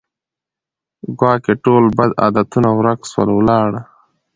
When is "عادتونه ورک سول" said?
2.23-3.29